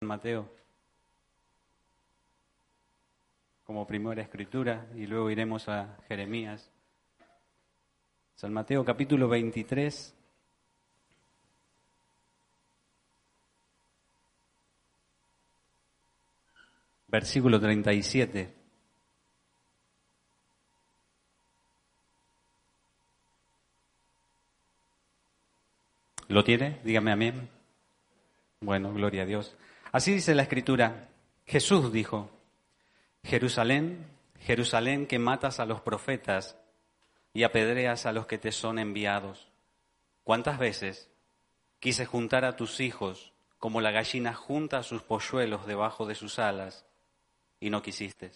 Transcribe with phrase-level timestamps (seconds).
[0.00, 0.48] Mateo
[3.64, 6.70] como primera escritura y luego iremos a Jeremías.
[8.36, 10.14] San Mateo capítulo 23.
[17.08, 18.54] Versículo 37.
[26.28, 26.80] ¿Lo tiene?
[26.84, 27.48] Dígame amén.
[28.60, 29.56] Bueno, gloria a Dios.
[29.92, 31.08] Así dice la escritura.
[31.46, 32.30] Jesús dijo,
[33.24, 34.06] Jerusalén,
[34.40, 36.58] Jerusalén que matas a los profetas
[37.32, 39.48] y apedreas a los que te son enviados.
[40.24, 41.08] ¿Cuántas veces
[41.80, 46.38] quise juntar a tus hijos como la gallina junta a sus polluelos debajo de sus
[46.38, 46.84] alas
[47.60, 48.32] y no quisiste?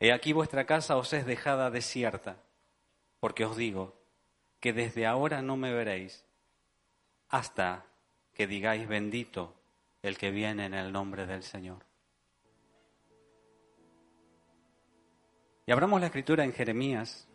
[0.00, 2.36] He aquí vuestra casa os es dejada desierta,
[3.20, 3.94] porque os digo
[4.60, 6.24] que desde ahora no me veréis
[7.28, 7.84] hasta
[8.34, 9.54] que digáis bendito
[10.02, 11.84] el que viene en el nombre del Señor.
[15.64, 17.28] Y abramos la escritura en Jeremías,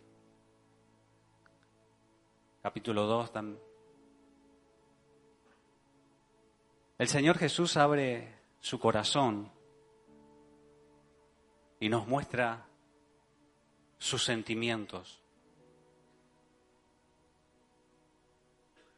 [2.62, 3.32] capítulo 2.
[6.98, 9.50] El Señor Jesús abre su corazón
[11.80, 12.66] y nos muestra
[13.98, 15.22] sus sentimientos.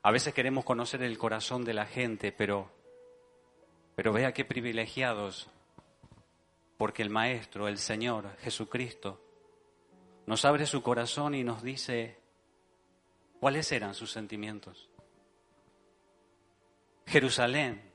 [0.01, 2.71] A veces queremos conocer el corazón de la gente, pero,
[3.99, 5.49] pero vea qué privilegiados,
[6.77, 9.21] porque el Maestro, el Señor Jesucristo,
[10.25, 12.17] nos abre su corazón y nos dice
[13.41, 14.89] cuáles eran sus sentimientos.
[17.07, 17.91] Jerusalén,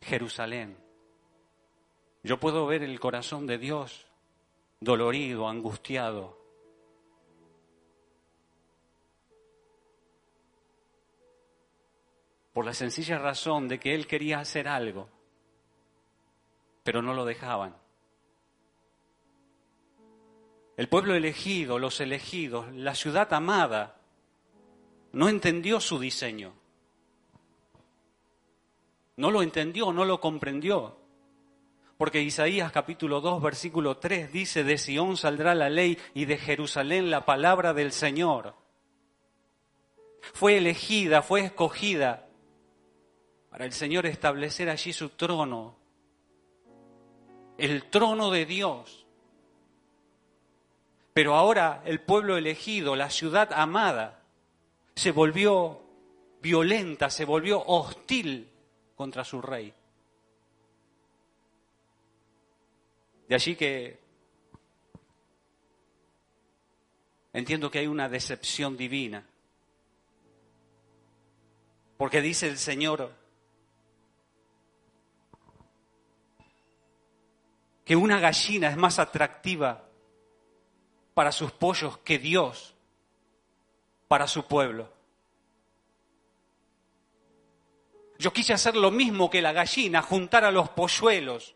[0.00, 0.78] Jerusalén.
[2.24, 4.08] Yo puedo ver el corazón de Dios
[4.80, 6.43] dolorido, angustiado,
[12.54, 15.08] por la sencilla razón de que él quería hacer algo,
[16.84, 17.76] pero no lo dejaban.
[20.76, 23.96] El pueblo elegido, los elegidos, la ciudad amada,
[25.12, 26.54] no entendió su diseño.
[29.16, 30.96] No lo entendió, no lo comprendió.
[31.96, 37.10] Porque Isaías capítulo 2, versículo 3 dice, de Sión saldrá la ley y de Jerusalén
[37.10, 38.54] la palabra del Señor.
[40.32, 42.23] Fue elegida, fue escogida
[43.54, 45.76] para el Señor establecer allí su trono,
[47.56, 49.06] el trono de Dios.
[51.12, 54.24] Pero ahora el pueblo elegido, la ciudad amada,
[54.96, 55.80] se volvió
[56.42, 58.50] violenta, se volvió hostil
[58.96, 59.72] contra su rey.
[63.28, 64.00] De allí que
[67.32, 69.24] entiendo que hay una decepción divina.
[71.96, 73.22] Porque dice el Señor,
[77.84, 79.84] que una gallina es más atractiva
[81.12, 82.74] para sus pollos que Dios
[84.08, 84.92] para su pueblo.
[88.18, 91.54] Yo quise hacer lo mismo que la gallina, juntar a los polluelos,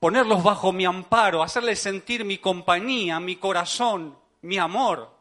[0.00, 5.14] ponerlos bajo mi amparo, hacerles sentir mi compañía, mi corazón, mi amor.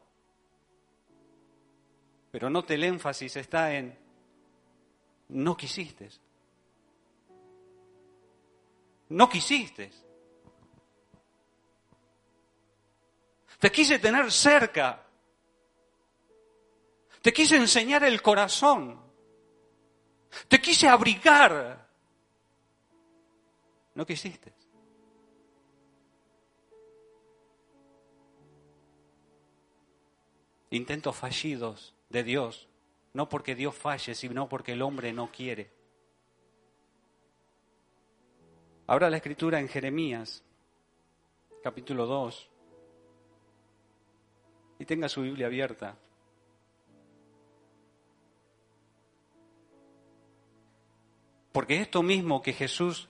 [2.31, 3.97] Pero note el énfasis está en,
[5.29, 6.09] no quisiste.
[9.11, 9.91] No quisiste.
[13.59, 15.05] Te quise tener cerca.
[17.21, 19.01] Te quise enseñar el corazón.
[20.47, 21.89] Te quise abrigar.
[23.95, 24.53] No quisiste.
[30.69, 32.69] Intentos fallidos de Dios,
[33.11, 35.80] no porque Dios falle, sino porque el hombre no quiere.
[38.91, 40.43] Ahora la escritura en Jeremías,
[41.63, 42.49] capítulo 2,
[44.79, 45.95] y tenga su Biblia abierta.
[51.53, 53.07] Porque esto mismo que Jesús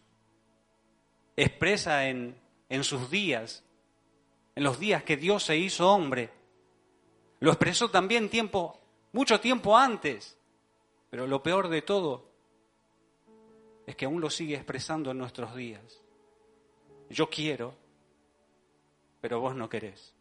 [1.35, 2.39] expresa en,
[2.69, 3.63] en sus días,
[4.53, 6.29] en los días que Dios se hizo hombre,
[7.39, 8.79] lo expresó también tiempo,
[9.13, 10.37] mucho tiempo antes.
[11.09, 12.30] Pero lo peor de todo
[13.85, 16.01] es que aún lo sigue expresando en nuestros días.
[17.09, 17.73] Yo quiero,
[19.19, 20.13] pero vos no querés.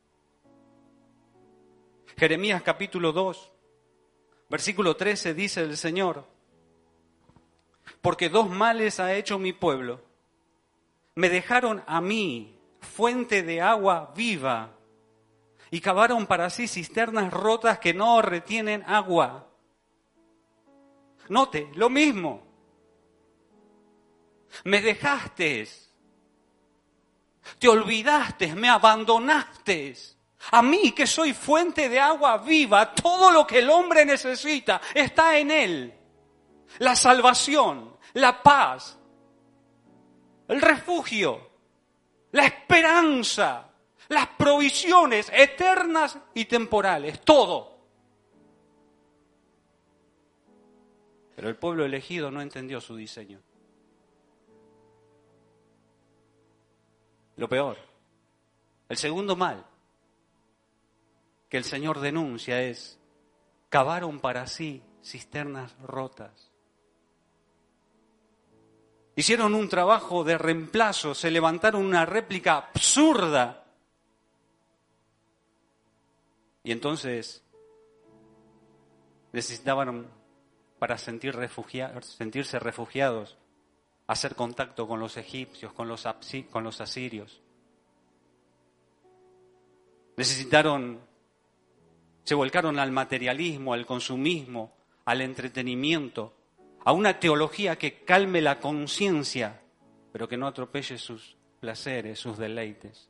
[2.16, 3.50] Jeremías capítulo 2,
[4.48, 6.26] versículo 13 dice el Señor,
[8.00, 10.00] porque dos males ha hecho mi pueblo.
[11.14, 14.76] Me dejaron a mí fuente de agua viva
[15.70, 19.46] y cavaron para sí cisternas rotas que no retienen agua.
[21.28, 22.49] Note, lo mismo.
[24.64, 25.68] Me dejaste,
[27.58, 29.96] te olvidaste, me abandonaste.
[30.52, 35.38] A mí que soy fuente de agua viva, todo lo que el hombre necesita está
[35.38, 35.94] en él.
[36.78, 38.98] La salvación, la paz,
[40.48, 41.50] el refugio,
[42.32, 43.68] la esperanza,
[44.08, 47.78] las provisiones eternas y temporales, todo.
[51.36, 53.40] Pero el pueblo elegido no entendió su diseño.
[57.40, 57.78] Lo peor,
[58.90, 59.64] el segundo mal
[61.48, 63.00] que el Señor denuncia es,
[63.70, 66.52] cavaron para sí cisternas rotas.
[69.16, 73.64] Hicieron un trabajo de reemplazo, se levantaron una réplica absurda
[76.62, 77.42] y entonces
[79.32, 80.10] necesitaban,
[80.78, 81.34] para sentir
[82.02, 83.38] sentirse refugiados,
[84.10, 86.04] hacer contacto con los egipcios, con los,
[86.50, 87.40] con los asirios.
[90.16, 91.00] Necesitaron,
[92.24, 94.72] se volcaron al materialismo, al consumismo,
[95.04, 96.34] al entretenimiento,
[96.84, 99.62] a una teología que calme la conciencia,
[100.10, 103.08] pero que no atropelle sus placeres, sus deleites.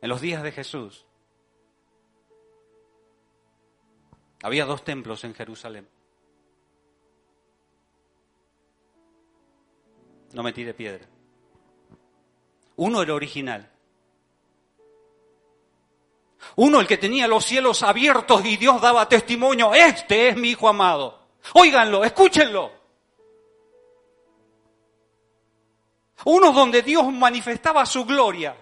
[0.00, 1.04] En los días de Jesús
[4.42, 5.88] había dos templos en Jerusalén.
[10.32, 11.06] No me tire piedra.
[12.76, 13.70] Uno el original.
[16.56, 19.74] Uno el que tenía los cielos abiertos y Dios daba testimonio.
[19.74, 21.18] Este es mi hijo amado.
[21.54, 22.70] Óiganlo, escúchenlo.
[26.24, 28.56] Uno donde Dios manifestaba su gloria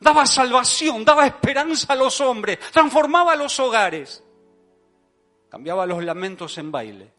[0.00, 4.23] daba salvación, daba esperanza a los hombres, transformaba los hogares,
[5.54, 7.12] cambiaba los lamentos en baile.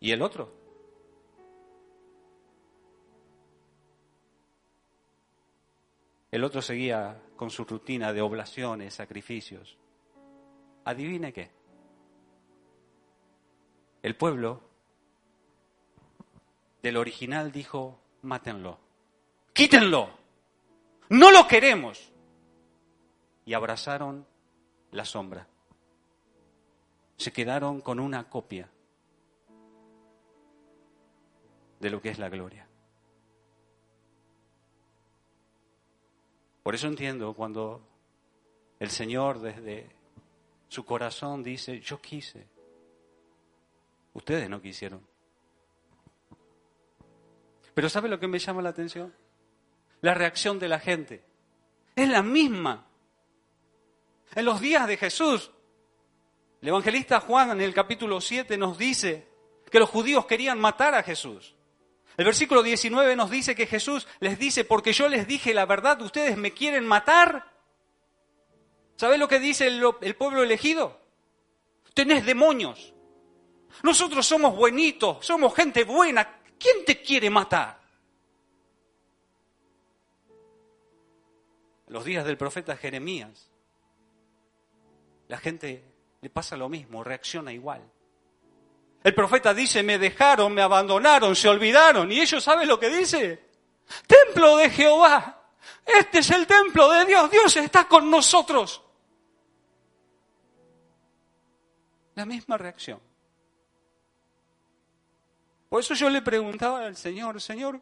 [0.00, 0.50] ¿Y el otro?
[6.30, 9.76] El otro seguía con su rutina de oblaciones, sacrificios.
[10.86, 11.50] Adivine qué.
[14.02, 14.62] El pueblo
[16.82, 18.78] del original dijo, mátenlo,
[19.52, 20.08] quítenlo.
[21.10, 22.10] No lo queremos.
[23.44, 24.26] Y abrazaron
[24.92, 25.46] la sombra.
[27.18, 28.70] Se quedaron con una copia
[31.78, 32.66] de lo que es la gloria.
[36.62, 37.82] Por eso entiendo cuando
[38.80, 39.90] el Señor desde
[40.68, 42.46] su corazón dice, yo quise,
[44.14, 45.06] ustedes no quisieron.
[47.74, 49.12] Pero ¿sabe lo que me llama la atención?
[50.00, 51.24] la reacción de la gente.
[51.94, 52.86] Es la misma.
[54.34, 55.50] En los días de Jesús,
[56.60, 59.28] el evangelista Juan en el capítulo 7 nos dice
[59.70, 61.54] que los judíos querían matar a Jesús.
[62.16, 66.00] El versículo 19 nos dice que Jesús les dice, porque yo les dije la verdad,
[66.02, 67.52] ustedes me quieren matar.
[68.96, 71.00] ¿Sabes lo que dice el, pueblo elegido?
[71.94, 72.92] Tenés demonios.
[73.84, 76.40] Nosotros somos buenitos, somos gente buena.
[76.58, 77.78] ¿Quién te quiere matar?
[81.88, 83.50] los días del profeta Jeremías,
[85.28, 85.84] la gente
[86.20, 87.82] le pasa lo mismo, reacciona igual.
[89.02, 92.10] El profeta dice, me dejaron, me abandonaron, se olvidaron.
[92.10, 93.48] ¿Y ellos saben lo que dice?
[94.06, 95.50] Templo de Jehová.
[95.86, 97.30] Este es el templo de Dios.
[97.30, 98.82] Dios está con nosotros.
[102.16, 103.00] La misma reacción.
[105.68, 107.80] Por eso yo le preguntaba al Señor, Señor,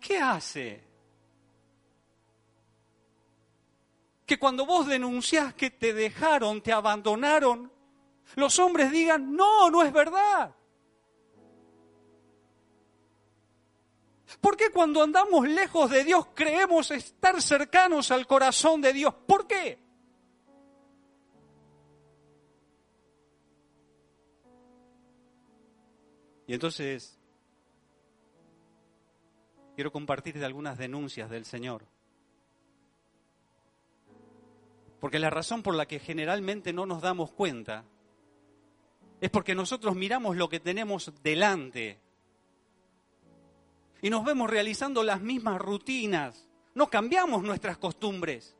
[0.00, 0.93] ¿qué hace
[4.26, 7.70] que cuando vos denunciás que te dejaron, te abandonaron,
[8.36, 10.54] los hombres digan, no, no es verdad.
[14.40, 19.14] ¿Por qué cuando andamos lejos de Dios creemos estar cercanos al corazón de Dios?
[19.26, 19.78] ¿Por qué?
[26.46, 27.18] Y entonces,
[29.74, 31.86] quiero compartirte algunas denuncias del Señor
[35.04, 37.84] Porque la razón por la que generalmente no nos damos cuenta
[39.20, 42.00] es porque nosotros miramos lo que tenemos delante
[44.00, 46.48] y nos vemos realizando las mismas rutinas.
[46.74, 48.56] No cambiamos nuestras costumbres.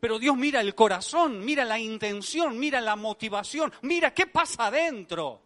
[0.00, 5.42] Pero Dios mira el corazón, mira la intención, mira la motivación, mira qué pasa adentro.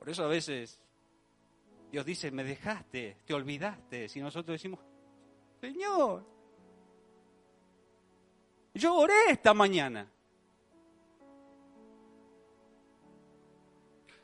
[0.00, 0.80] Por eso a veces
[1.90, 4.08] Dios dice, me dejaste, te olvidaste.
[4.08, 4.80] Si nosotros decimos,
[5.60, 6.24] Señor,
[8.74, 10.10] yo oré esta mañana.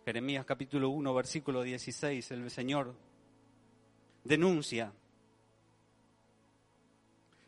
[0.05, 2.95] Jeremías capítulo 1, versículo 16, el Señor
[4.23, 4.93] denuncia.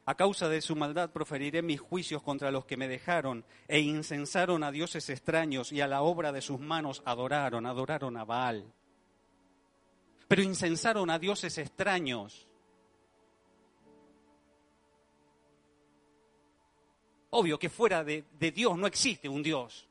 [0.07, 4.63] A causa de su maldad proferiré mis juicios contra los que me dejaron e incensaron
[4.63, 8.73] a dioses extraños y a la obra de sus manos adoraron, adoraron a Baal
[10.29, 12.47] pero incensaron a dioses extraños.
[17.31, 19.89] Obvio que fuera de, Dios no existe un Dios.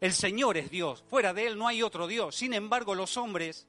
[0.00, 2.36] El Señor es Dios, fuera de Él no hay otro Dios.
[2.36, 3.66] Sin embargo, los hombres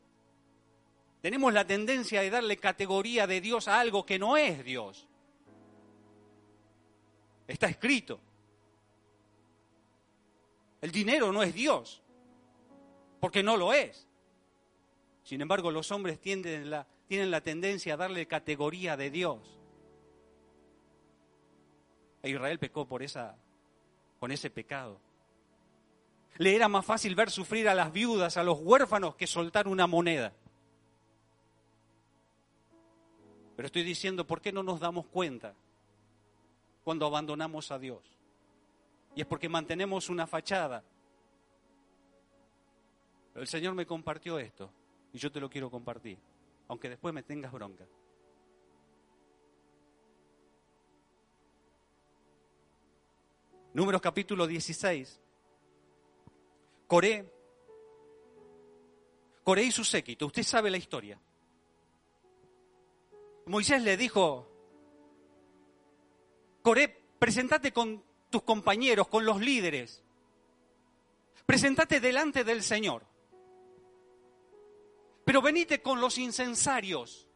[1.22, 5.08] tenemos la tendencia de darle categoría de Dios a algo que no es Dios.
[7.48, 8.20] Está escrito.
[10.82, 12.02] El dinero no es Dios,
[13.20, 14.07] porque no lo es.
[15.28, 19.60] Sin embargo, los hombres tienen la, tendencia a darle categoría de Dios.
[22.24, 23.36] E Israel pecó por esa,
[24.22, 25.02] con ese pecado.
[26.38, 29.86] Le era más fácil ver sufrir a las viudas, a los huérfanos, que soltar una
[29.86, 30.32] moneda.
[33.58, 35.54] Pero estoy diciendo, ¿por qué no nos damos cuenta
[36.86, 38.02] cuando abandonamos a Dios?
[39.14, 40.86] Y es porque mantenemos una fachada.
[43.36, 44.72] El Señor me compartió esto.
[45.14, 46.18] Y yo te lo quiero compartir,
[46.68, 47.86] aunque después me tengas bronca.
[53.74, 55.20] Números capítulo 16.
[56.88, 57.32] Coré.
[59.44, 60.26] Coré y su séquito.
[60.26, 61.20] Usted sabe la historia.
[63.46, 64.48] Moisés le dijo,
[66.62, 70.04] Coré, presentate con tus compañeros, con los líderes.
[71.46, 73.06] Presentate delante del Señor.
[75.28, 77.28] Pero venite con los incensarios.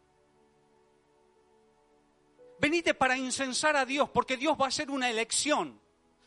[2.57, 5.77] Venite para incensar a Dios, porque Dios va a hacer una elección.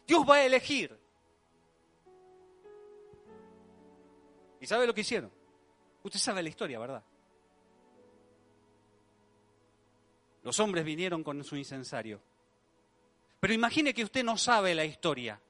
[0.07, 0.95] Dios va a elegir.
[4.61, 5.33] ¿Y sabe lo que hicieron?
[6.03, 7.03] Usted sabe la historia, ¿verdad?
[10.43, 12.21] Los hombres vinieron con su incensario.
[13.41, 15.41] Pero imagine que usted no sabe la historia.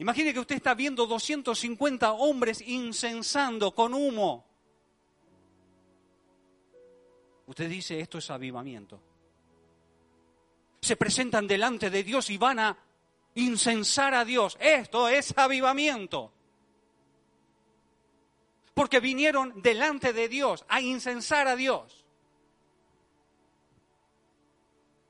[0.00, 4.46] Imagine que usted está viendo 250 hombres incensando con humo.
[7.44, 8.98] Usted dice, esto es avivamiento.
[10.80, 12.78] Se presentan delante de Dios y van a
[13.34, 14.56] incensar a Dios.
[14.58, 16.32] Esto es avivamiento.
[18.72, 22.06] Porque vinieron delante de Dios a incensar a Dios.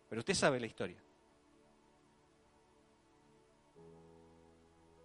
[0.09, 1.01] Pero usted sabe la historia.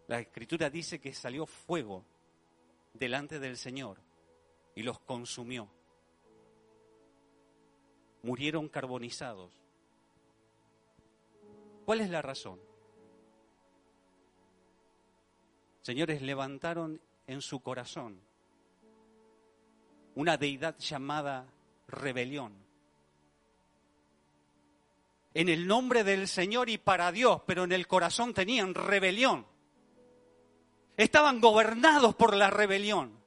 [0.07, 2.05] La escritura dice que salió fuego
[2.93, 3.97] delante del Señor
[4.75, 5.67] y los consumió.
[8.23, 9.51] Murieron carbonizados.
[11.85, 12.59] ¿Cuál es la razón?
[15.81, 18.19] Señores, levantaron en su corazón
[20.15, 21.45] una deidad llamada
[21.87, 22.53] rebelión.
[25.33, 29.45] En el nombre del Señor y para Dios, pero en el corazón tenían rebelión.
[30.97, 33.19] Estaban gobernados por la rebelión.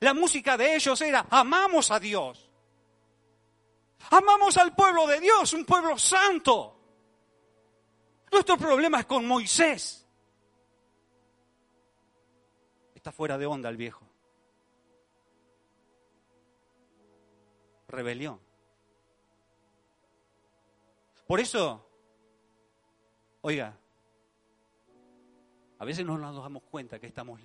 [0.00, 2.48] La música de ellos era, amamos a Dios.
[4.10, 6.76] Amamos al pueblo de Dios, un pueblo santo.
[8.30, 10.06] Nuestro problema es con Moisés.
[12.94, 14.06] Está fuera de onda el viejo.
[17.88, 18.40] Rebelión.
[21.26, 21.86] Por eso,
[23.42, 23.76] oiga,
[25.82, 27.40] a veces no nos damos cuenta que estamos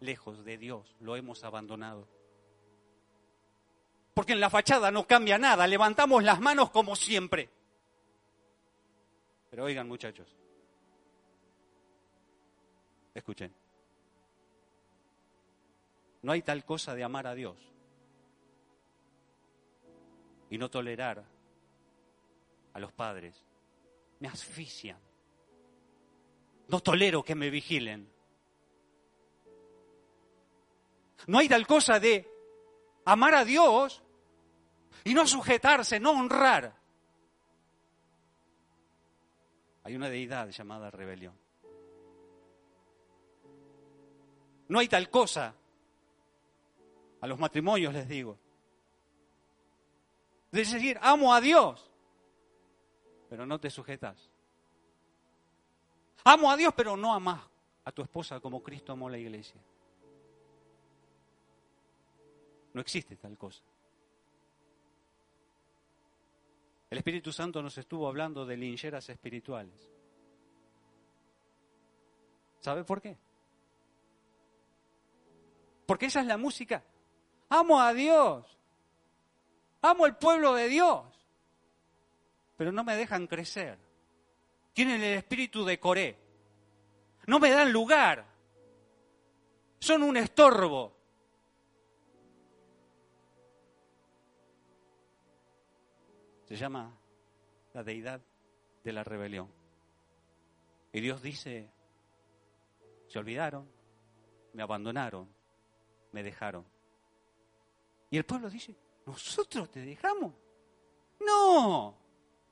[0.00, 2.08] lejos de Dios, lo hemos abandonado.
[4.12, 7.48] Porque en la fachada no cambia nada, levantamos las manos como siempre.
[9.50, 10.26] Pero oigan muchachos,
[13.14, 13.54] escuchen,
[16.22, 17.56] no hay tal cosa de amar a Dios
[20.50, 21.24] y no tolerar
[22.72, 23.44] a los padres.
[24.18, 25.09] Me asfixian.
[26.70, 28.08] No tolero que me vigilen.
[31.26, 32.28] No hay tal cosa de
[33.04, 34.02] amar a Dios
[35.04, 36.74] y no sujetarse, no honrar.
[39.82, 41.36] Hay una deidad llamada rebelión.
[44.68, 45.54] No hay tal cosa.
[47.20, 48.38] A los matrimonios les digo.
[50.52, 51.90] Es decir, amo a Dios,
[53.28, 54.29] pero no te sujetas.
[56.24, 57.40] Amo a Dios, pero no amas
[57.84, 59.60] a tu esposa como Cristo amó a la iglesia.
[62.72, 63.62] No existe tal cosa.
[66.90, 69.90] El Espíritu Santo nos estuvo hablando de lincheras espirituales.
[72.60, 73.16] ¿Sabe por qué?
[75.86, 76.84] Porque esa es la música.
[77.48, 78.46] Amo a Dios.
[79.82, 81.04] Amo el pueblo de Dios.
[82.56, 83.78] Pero no me dejan crecer.
[84.72, 86.16] Tienen el espíritu de Coré.
[87.26, 88.24] No me dan lugar.
[89.78, 90.96] Son un estorbo.
[96.46, 96.92] Se llama
[97.72, 98.20] la deidad
[98.82, 99.48] de la rebelión.
[100.92, 101.70] Y Dios dice,
[103.06, 103.68] se olvidaron,
[104.52, 105.28] me abandonaron,
[106.12, 106.64] me dejaron.
[108.10, 108.74] Y el pueblo dice,
[109.06, 110.32] ¿nosotros te dejamos?
[111.20, 111.96] No,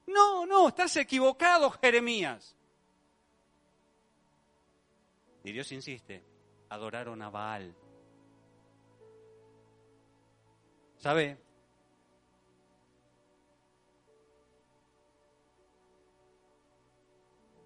[0.09, 2.57] no, no, estás equivocado, Jeremías.
[5.45, 6.23] Y Dios insiste,
[6.69, 7.75] adoraron a Baal.
[10.99, 11.39] ¿Sabe?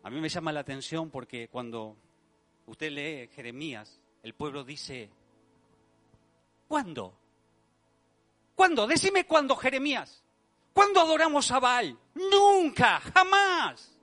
[0.02, 1.96] A mí me llama la atención porque cuando
[2.66, 5.10] usted lee Jeremías, el pueblo dice,
[6.66, 7.14] ¿cuándo?
[8.56, 8.86] ¿Cuándo?
[8.86, 10.21] Decime cuándo, Jeremías.
[10.72, 11.98] ¿Cuándo adoramos a Baal?
[12.14, 13.96] Nunca, jamás.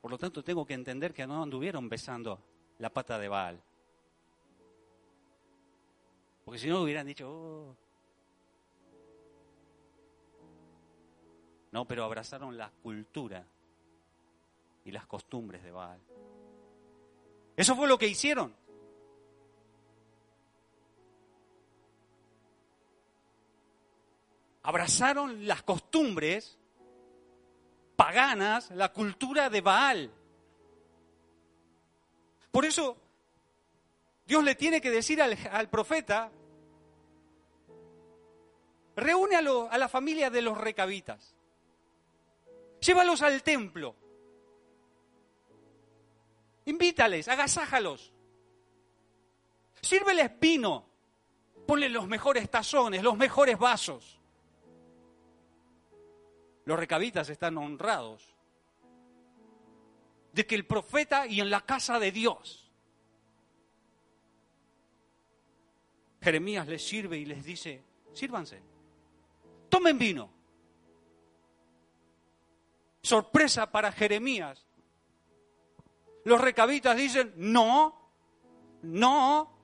[0.00, 2.40] Por lo tanto, tengo que entender que no anduvieron besando
[2.78, 3.62] la pata de Baal.
[6.44, 7.76] Porque si no hubieran dicho, oh,
[11.70, 13.46] No, pero abrazaron la cultura
[14.84, 16.00] y las costumbres de Baal.
[17.56, 18.54] Eso fue lo que hicieron.
[24.68, 26.58] Abrazaron las costumbres
[27.96, 30.12] paganas, la cultura de Baal.
[32.50, 32.98] Por eso
[34.26, 36.30] Dios le tiene que decir al, profeta,
[38.94, 41.34] reúne a, la familia de los recabitas.
[42.82, 43.96] Llévalos al templo.
[46.66, 48.12] Invítales, agasájalos.
[49.80, 50.86] Sírveles vino.
[51.66, 54.17] Ponle los mejores tazones, los mejores vasos.
[56.68, 58.36] Los recabitas están honrados
[60.34, 62.70] de que el profeta y en la casa de Dios.
[66.20, 68.60] Jeremías les sirve y les dice, sírvanse,
[69.70, 70.30] tomen vino
[73.00, 74.66] sorpresa para Jeremías.
[76.24, 78.10] Los recabitas dicen, no,
[78.82, 79.58] no,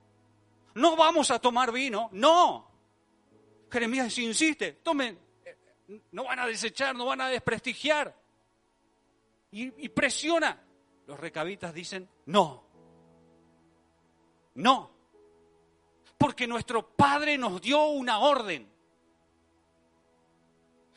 [0.73, 2.67] no vamos a tomar vino, no.
[3.69, 5.24] Jeremías insiste, tomen,
[6.11, 8.15] no van a desechar, no van a desprestigiar.
[9.51, 10.61] Y, presiona.
[11.07, 12.65] Los recabitas dicen, no,
[14.55, 14.91] no,
[16.17, 18.69] porque nuestro Padre nos dio una orden.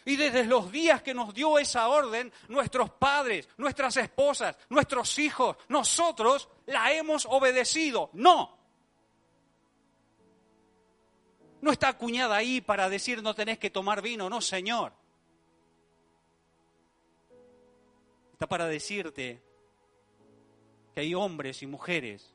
[0.07, 5.57] Y desde los días que nos dio esa orden, nuestros padres, nuestras esposas, nuestros hijos,
[5.68, 8.09] nosotros la hemos obedecido.
[8.14, 8.58] No.
[11.61, 14.92] No está acuñada ahí para decir no tenés que tomar vino, no, Señor.
[18.33, 19.42] Está para decirte
[20.94, 22.35] que hay hombres y mujeres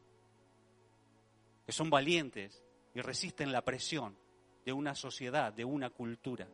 [1.65, 2.61] que son valientes
[2.93, 4.17] y resisten la presión
[4.65, 6.47] de una sociedad, de una cultura.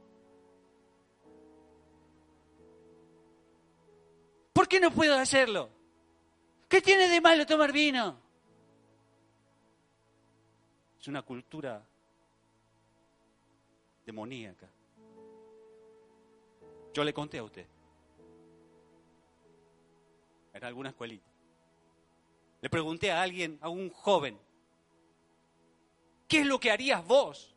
[4.53, 5.69] ¿Por qué no puedo hacerlo?
[6.67, 8.19] ¿Qué tiene de malo tomar vino?
[10.99, 11.83] Es una cultura
[14.09, 14.67] demoníaca.
[16.91, 17.67] Yo le conté a usted.
[20.51, 21.29] Era alguna escuelita.
[22.61, 24.35] Le pregunté a alguien, a un joven,
[26.27, 27.55] ¿qué es lo que harías vos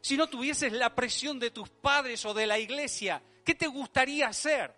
[0.00, 3.22] si no tuvieses la presión de tus padres o de la iglesia?
[3.44, 4.74] ¿Qué te gustaría hacer?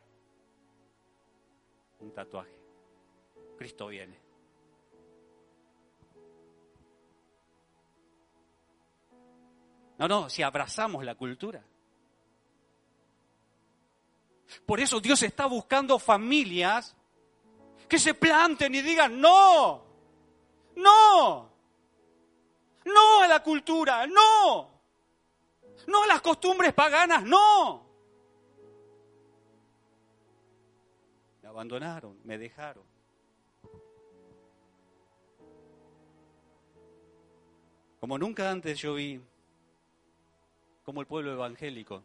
[2.00, 2.54] un tatuaje.
[3.56, 4.25] Cristo viene.
[9.98, 11.64] No, no, si abrazamos la cultura.
[14.64, 16.94] Por eso Dios está buscando familias
[17.88, 19.84] que se planten y digan, no,
[20.76, 21.50] no,
[22.84, 24.70] no a la cultura, no,
[25.86, 27.86] no a las costumbres paganas, no.
[31.42, 32.84] Me abandonaron, me dejaron.
[37.98, 39.20] Como nunca antes yo vi
[40.86, 42.04] como el pueblo evangélico,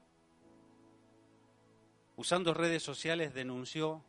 [2.15, 4.04] usando redes sociales, denunció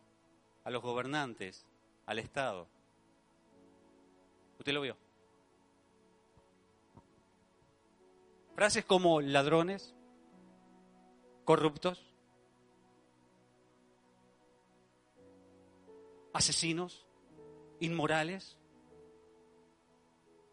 [0.64, 1.66] a los gobernantes,
[2.06, 2.66] al Estado.
[4.58, 4.96] ¿Usted lo vio?
[8.54, 9.94] Frases como ladrones,
[11.44, 12.10] corruptos,
[16.32, 17.06] asesinos,
[17.78, 18.56] inmorales.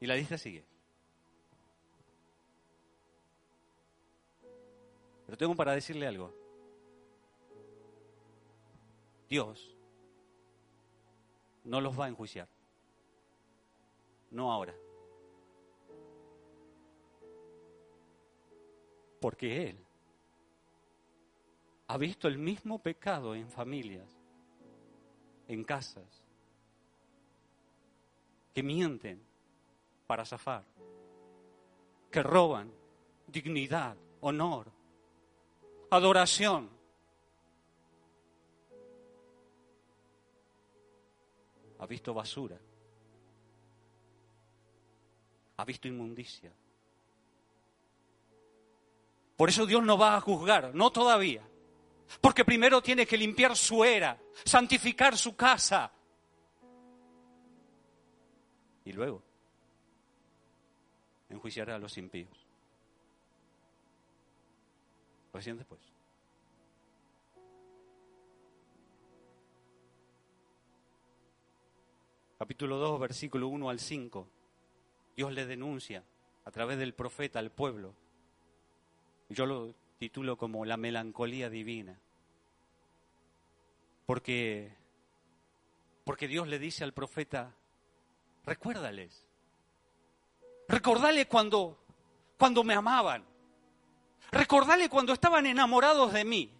[0.01, 0.68] Y la lista sigue.
[5.29, 6.33] Pero tengo para decirle algo.
[9.29, 9.77] Dios
[11.63, 12.47] no los va a enjuiciar.
[14.31, 14.73] No ahora.
[19.21, 19.85] Porque Él
[21.85, 24.09] ha visto el mismo pecado en familias,
[25.47, 26.23] en casas,
[28.51, 29.21] que mienten
[30.07, 30.65] para zafar,
[32.09, 32.73] que roban
[33.27, 34.78] dignidad, honor,
[35.89, 36.69] adoración.
[41.79, 42.57] Ha visto basura.
[45.57, 46.51] Ha visto inmundicia.
[49.35, 51.47] Por eso Dios no va a juzgar, no todavía.
[52.19, 55.91] Porque primero tiene que limpiar su era, santificar su casa.
[58.83, 59.23] Y luego
[61.29, 62.38] enjuiciará a los impíos.
[65.33, 65.79] Recién después.
[72.37, 74.27] Capítulo 2, versículo 1 al 5.
[75.15, 76.03] Dios le denuncia
[76.45, 77.93] a través del profeta al pueblo.
[79.27, 81.99] Yo lo titulo como la melancolía divina.
[84.05, 84.73] Porque,
[86.05, 87.53] porque Dios le dice al profeta,
[88.45, 89.27] recuérdales.
[90.69, 91.77] Recordale cuando,
[92.37, 93.25] cuando me amaban.
[94.31, 96.53] Recordale cuando estaban enamorados de mí.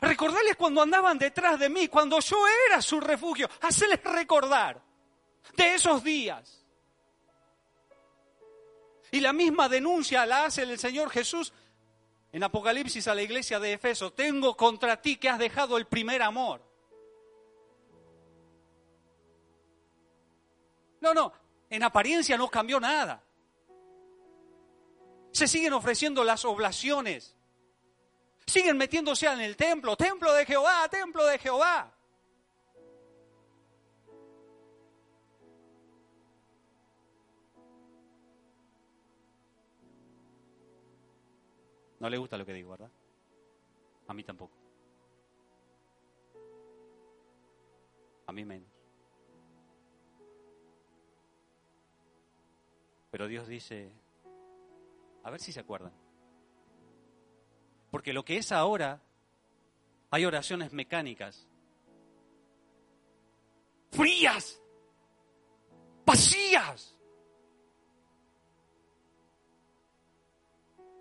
[0.00, 2.36] Recordales cuando andaban detrás de mí, cuando yo
[2.68, 3.48] era su refugio.
[3.60, 4.80] Haceles recordar
[5.56, 6.64] de esos días.
[9.10, 11.52] Y la misma denuncia la hace el Señor Jesús
[12.32, 14.12] en Apocalipsis a la iglesia de Efeso.
[14.12, 16.62] Tengo contra ti que has dejado el primer amor.
[21.00, 21.32] No, no,
[21.68, 23.22] en apariencia no cambió nada.
[25.32, 27.36] Se siguen ofreciendo las oblaciones.
[28.46, 31.94] Siguen metiéndose en el templo, templo de Jehová, templo de Jehová.
[42.00, 42.90] No le gusta lo que digo, ¿verdad?
[44.08, 44.56] A mí tampoco.
[48.26, 48.68] A mí menos.
[53.10, 53.92] Pero Dios dice,
[55.22, 55.92] a ver si se acuerdan.
[57.90, 59.02] Porque lo que es ahora,
[60.10, 61.48] hay oraciones mecánicas,
[63.90, 64.60] frías,
[66.06, 66.96] vacías,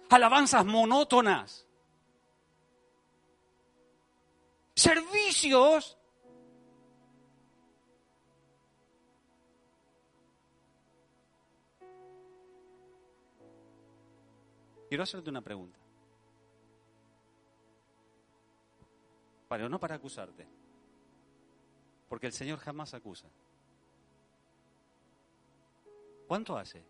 [0.10, 1.68] alabanzas monótonas,
[4.76, 5.99] servicios
[14.90, 15.78] Quiero hacerte una pregunta.
[19.48, 20.48] Pero no para acusarte.
[22.10, 23.28] Porque el Señor jamás acusa.
[26.28, 26.84] ¿Cuánto hace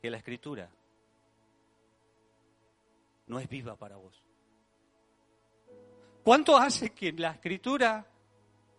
[0.00, 0.70] que la escritura
[3.26, 4.24] no es viva para vos?
[6.24, 8.06] ¿Cuánto hace que la escritura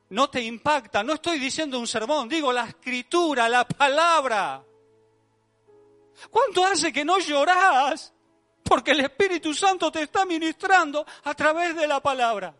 [0.10, 1.04] no te impacta?
[1.04, 4.64] No estoy diciendo un sermón, digo la escritura, la palabra.
[6.30, 8.14] ¿Cuánto hace que no llorás?
[8.64, 12.54] Porque el Espíritu Santo te está ministrando a través de la palabra.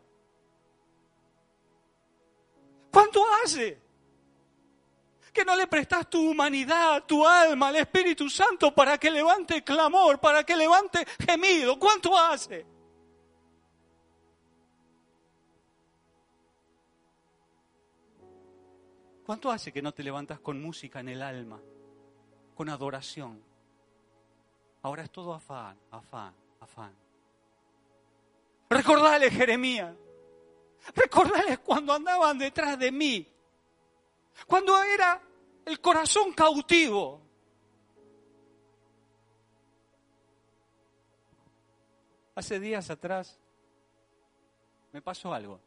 [2.92, 3.80] ¿Cuánto hace?
[5.32, 10.20] Que no le prestas tu humanidad, tu alma al Espíritu Santo para que levante clamor,
[10.20, 11.80] para que levante gemido.
[11.80, 12.66] ¿Cuánto hace?
[19.26, 21.62] ¿Cuánto hace que no te levantas con música en el alma,
[22.54, 23.51] con adoración?
[24.84, 26.96] Ahora es todo afán, afán, afán.
[28.70, 29.96] Recordale, Jeremías,
[30.96, 33.28] Recordarles cuando andaban detrás de mí,
[34.48, 35.22] cuando era
[35.66, 37.22] el corazón cautivo.
[42.34, 43.40] Hace días atrás
[44.92, 45.60] me pasó algo.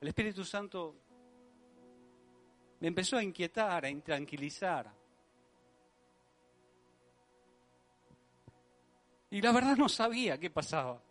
[0.00, 0.94] El Espíritu Santo
[2.80, 4.92] me empezó a inquietar, a intranquilizar.
[9.30, 11.02] Y la verdad no sabía qué pasaba.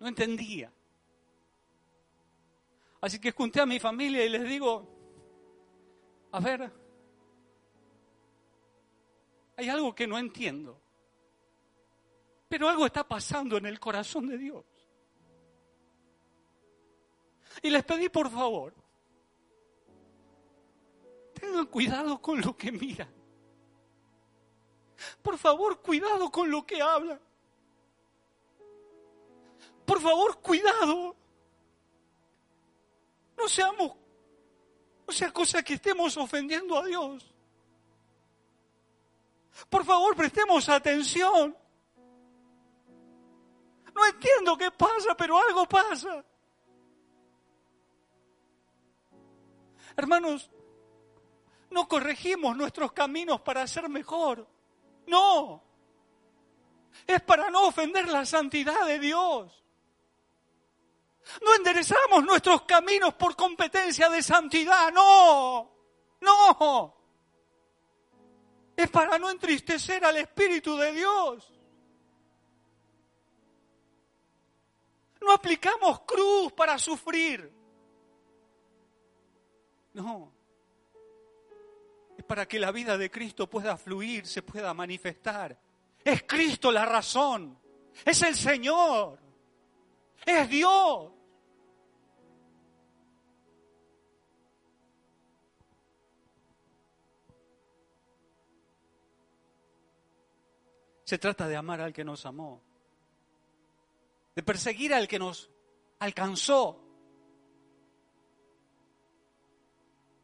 [0.00, 0.70] No entendía.
[3.00, 4.88] Así que junté a mi familia y les digo,
[6.32, 6.70] a ver,
[9.56, 10.80] hay algo que no entiendo,
[12.48, 14.64] pero algo está pasando en el corazón de Dios.
[17.62, 18.74] Y les pedí por favor,
[21.34, 23.12] tengan cuidado con lo que miran.
[25.22, 27.20] Por favor, cuidado con lo que hablan.
[29.84, 31.16] Por favor, cuidado.
[33.36, 33.92] No seamos,
[35.06, 37.34] no sea cosa que estemos ofendiendo a Dios.
[39.68, 41.56] Por favor, prestemos atención.
[43.94, 46.24] No entiendo qué pasa, pero algo pasa.
[49.96, 50.50] Hermanos,
[51.70, 54.46] no corregimos nuestros caminos para ser mejor.
[55.06, 55.62] No.
[57.06, 59.64] Es para no ofender la santidad de Dios.
[61.42, 64.92] No enderezamos nuestros caminos por competencia de santidad.
[64.92, 65.70] No.
[66.20, 66.96] No.
[68.76, 71.52] Es para no entristecer al Espíritu de Dios.
[75.20, 77.50] No aplicamos cruz para sufrir.
[79.94, 80.32] No.
[82.16, 85.58] Es para que la vida de Cristo pueda fluir, se pueda manifestar.
[86.04, 87.58] Es Cristo la razón.
[88.04, 89.18] Es el Señor.
[90.26, 91.12] Es Dios.
[101.04, 102.62] Se trata de amar al que nos amó,
[104.34, 105.50] de perseguir al que nos
[105.98, 106.83] alcanzó,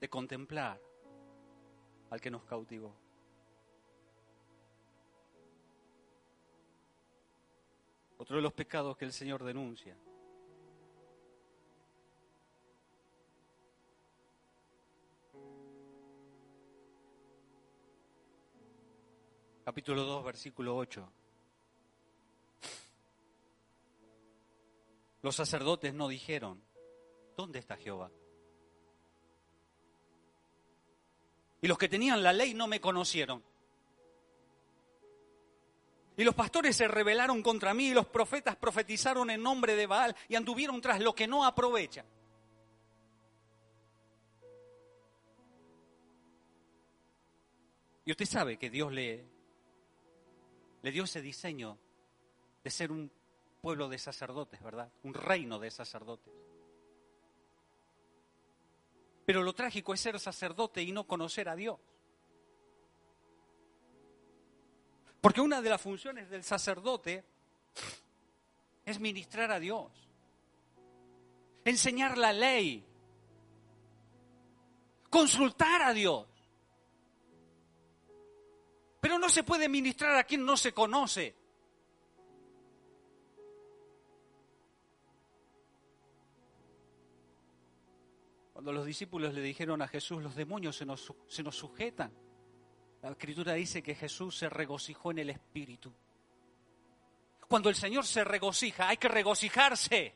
[0.01, 0.81] de contemplar
[2.11, 2.97] al que nos cautivó.
[8.17, 9.97] Otro de los pecados que el Señor denuncia.
[19.65, 21.13] Capítulo 2, versículo 8.
[25.23, 26.63] Los sacerdotes no dijeron,
[27.37, 28.11] ¿dónde está Jehová?
[31.63, 33.43] Y los que tenían la ley no me conocieron.
[36.17, 40.15] Y los pastores se rebelaron contra mí y los profetas profetizaron en nombre de Baal
[40.29, 42.05] y anduvieron tras lo que no aprovecha.
[48.05, 49.25] Y usted sabe que Dios le,
[50.83, 51.79] le dio ese diseño
[52.65, 53.11] de ser un
[53.61, 54.91] pueblo de sacerdotes, ¿verdad?
[55.03, 56.33] Un reino de sacerdotes.
[59.31, 61.79] Pero lo trágico es ser sacerdote y no conocer a Dios.
[65.21, 67.25] Porque una de las funciones del sacerdote
[68.85, 69.93] es ministrar a Dios,
[71.65, 72.85] enseñar la ley,
[75.09, 76.27] consultar a Dios.
[79.01, 81.37] Pero no se puede ministrar a quien no se conoce.
[88.61, 92.13] Cuando los discípulos le dijeron a Jesús, los demonios se nos, se nos sujetan.
[93.01, 95.91] La escritura dice que Jesús se regocijó en el Espíritu.
[97.49, 100.15] Cuando el Señor se regocija, hay que regocijarse.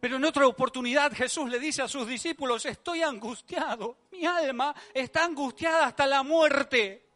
[0.00, 5.24] Pero en otra oportunidad Jesús le dice a sus discípulos, estoy angustiado, mi alma está
[5.24, 7.08] angustiada hasta la muerte.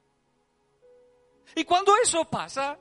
[1.57, 2.79] Y cuando eso pasa,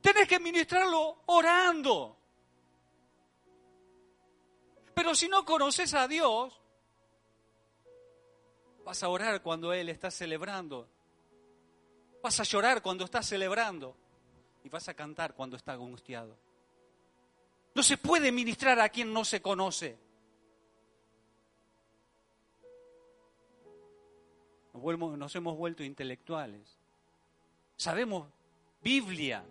[0.00, 2.17] tenés que ministrarlo orando.
[4.98, 6.60] Pero si no conoces a Dios,
[8.84, 10.88] vas a orar cuando Él está celebrando.
[12.20, 13.94] Vas a llorar cuando está celebrando.
[14.64, 16.36] Y vas a cantar cuando está angustiado.
[17.76, 19.96] No se puede ministrar a quien no se conoce.
[24.72, 26.76] Nos, hemos vuelto intelectuales.
[27.76, 28.26] Sabemos
[28.82, 29.44] Biblia.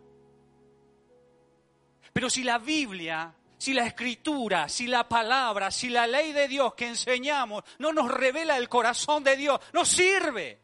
[2.12, 6.76] Pero si la Biblia si la escritura, si la palabra, si la ley de Dios
[6.76, 10.62] que enseñamos no nos revela el corazón de Dios, no sirve.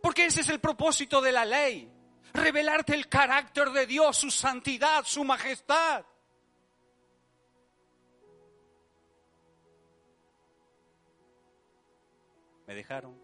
[0.00, 1.88] Porque ese es el propósito de la ley.
[2.34, 6.04] Revelarte el carácter de Dios, su santidad, su majestad.
[12.66, 13.20] Me dejaron,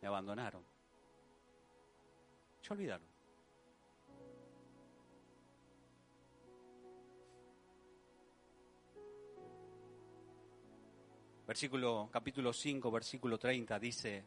[0.00, 0.64] me abandonaron,
[2.60, 3.13] se olvidaron.
[11.46, 14.24] Versículo, capítulo 5, versículo 30 dice,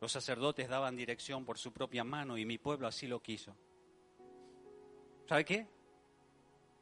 [0.00, 3.56] los sacerdotes daban dirección por su propia mano y mi pueblo así lo quiso.
[5.26, 5.66] ¿Sabe qué?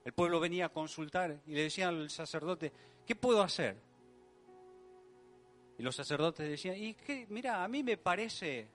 [0.04, 2.72] El pueblo venía a consultar y le decían al sacerdote,
[3.06, 3.76] ¿qué puedo hacer?
[5.78, 8.68] Y los sacerdotes decían, y qué, mira, a mí me parece,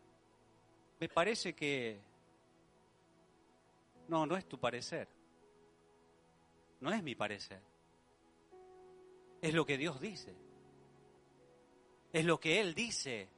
[0.99, 1.99] me parece que...
[4.07, 5.07] No, no es tu parecer.
[6.79, 7.61] No es mi parecer.
[9.41, 10.33] Es lo que Dios dice.
[12.11, 13.29] Es lo que Él dice.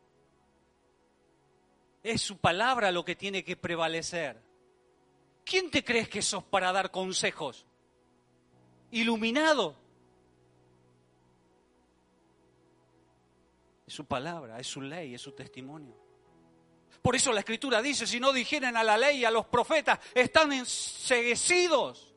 [2.03, 4.41] Es su palabra lo que tiene que prevalecer.
[5.43, 7.65] ¿Quién te crees que sos para dar consejos?
[8.91, 9.75] Iluminado.
[13.85, 15.95] Es su palabra, es su ley, es su testimonio.
[17.01, 19.99] Por eso la escritura dice, si no dijeren a la ley y a los profetas,
[20.13, 22.11] están enseguecidos.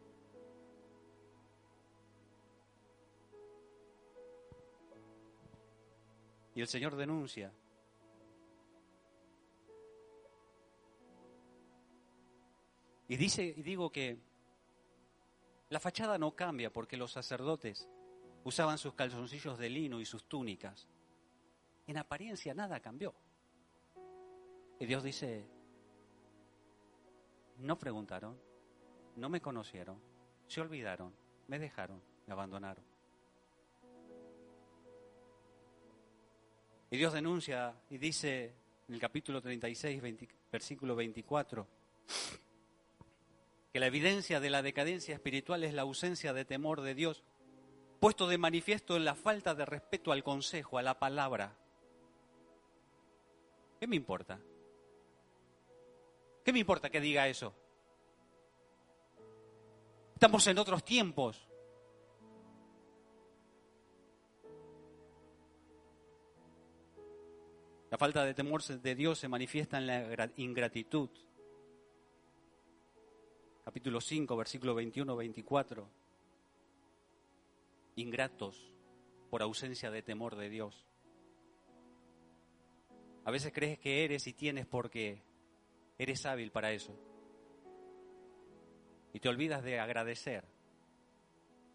[6.55, 7.53] Y el Señor denuncia.
[13.09, 14.19] Y dice y digo que
[15.69, 17.89] la fachada no cambia porque los sacerdotes
[18.45, 20.87] usaban sus calzoncillos de lino y sus túnicas.
[21.87, 23.15] En apariencia nada cambió.
[24.79, 25.47] Y Dios dice,
[27.59, 28.39] no preguntaron,
[29.17, 30.01] no me conocieron,
[30.49, 31.15] se olvidaron,
[31.47, 32.94] me dejaron, me abandonaron.
[36.95, 38.55] Y Dios denuncia y dice
[38.87, 40.01] en el capítulo 36,
[40.53, 41.67] versículo 24,
[43.73, 47.25] que la evidencia de la decadencia espiritual es la ausencia de temor de Dios,
[47.99, 51.57] puesto de manifiesto en la falta de respeto al consejo, a la palabra.
[53.81, 54.39] ¿Qué me importa?
[56.45, 57.53] ¿Qué me importa que diga eso?
[60.15, 61.45] Estamos en otros tiempos.
[67.95, 71.09] La falta de temor de Dios se manifiesta en la ingratitud.
[73.65, 75.87] Capítulo 5, versículo 21-24.
[77.95, 78.73] Ingratos
[79.31, 80.89] por ausencia de temor de Dios.
[83.25, 85.23] A veces crees que eres y tienes porque
[85.97, 86.99] eres hábil para eso.
[89.13, 90.45] Y te olvidas de agradecer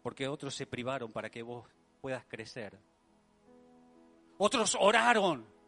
[0.02, 1.66] porque otros se privaron para que vos
[2.02, 2.78] puedas crecer.
[4.36, 5.59] Otros oraron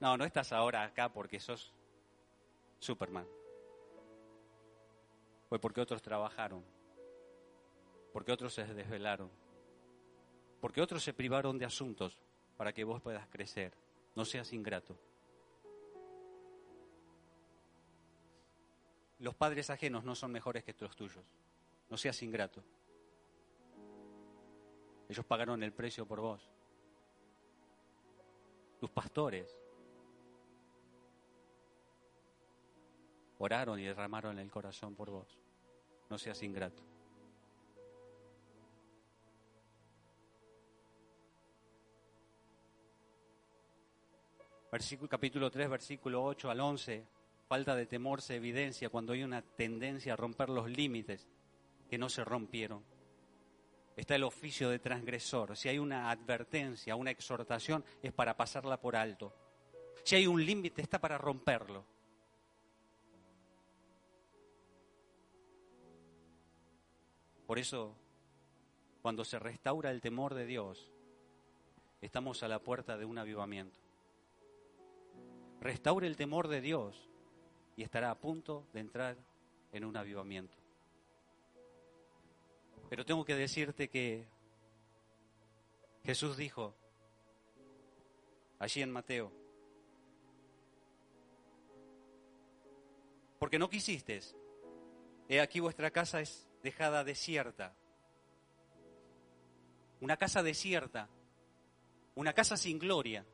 [0.00, 1.74] No, no estás ahora acá porque sos
[2.78, 3.28] Superman.
[5.48, 6.64] Fue porque otros trabajaron,
[8.12, 9.30] porque otros se desvelaron,
[10.60, 12.18] porque otros se privaron de asuntos
[12.56, 13.74] para que vos puedas crecer.
[14.16, 14.96] No seas ingrato.
[19.18, 21.24] Los padres ajenos no son mejores que los tuyos.
[21.90, 22.64] No seas ingrato.
[25.10, 26.48] Ellos pagaron el precio por vos.
[28.78, 29.60] Tus pastores
[33.40, 35.38] oraron y derramaron el corazón por vos.
[36.08, 36.82] No seas ingrato.
[44.70, 47.04] Versículo, capítulo 3, versículo 8 al 11.
[47.48, 51.26] Falta de temor se evidencia cuando hay una tendencia a romper los límites
[51.88, 52.84] que no se rompieron.
[53.96, 55.56] Está el oficio de transgresor.
[55.56, 59.34] Si hay una advertencia, una exhortación, es para pasarla por alto.
[60.04, 61.84] Si hay un límite, está para romperlo.
[67.50, 67.96] Por eso,
[69.02, 70.92] cuando se restaura el temor de Dios,
[72.00, 73.76] estamos a la puerta de un avivamiento.
[75.60, 77.10] Restaure el temor de Dios
[77.74, 79.16] y estará a punto de entrar
[79.72, 80.56] en un avivamiento.
[82.88, 84.28] Pero tengo que decirte que
[86.04, 86.72] Jesús dijo
[88.60, 89.32] allí en Mateo,
[93.40, 94.20] porque no quisiste,
[95.28, 97.74] he aquí vuestra casa es dejada desierta.
[100.00, 101.08] Una casa desierta,
[102.14, 103.24] una casa sin gloria,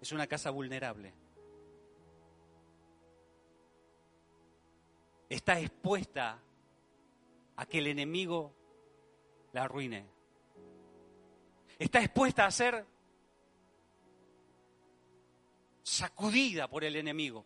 [0.00, 1.12] es una casa vulnerable.
[5.28, 6.40] Está expuesta
[7.56, 8.54] a que el enemigo
[9.52, 10.06] la arruine.
[11.78, 12.86] está expuesta a ser
[15.82, 17.44] sacudida por el enemigo.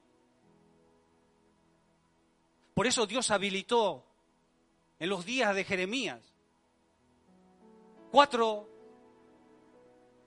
[2.74, 4.04] Por eso Dios habilitó
[4.98, 6.34] en los días de Jeremías
[8.10, 8.68] cuatro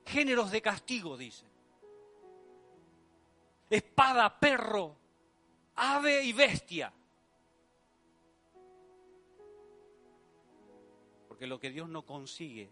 [0.05, 1.45] géneros de castigo, dice.
[3.69, 4.95] Espada, perro,
[5.75, 6.93] ave y bestia.
[11.27, 12.71] Porque lo que Dios no consigue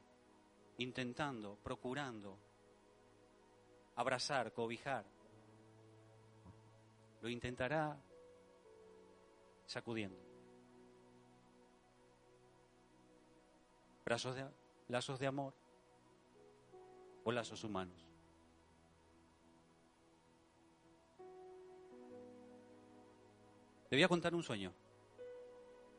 [0.78, 2.38] intentando, procurando,
[3.96, 5.06] abrazar, cobijar,
[7.22, 7.98] lo intentará
[9.66, 10.20] sacudiendo.
[14.06, 14.46] Brazos de,
[14.88, 15.54] lazos de amor
[17.24, 18.06] o lazos humanos.
[23.90, 24.74] Te voy a contar un sueño.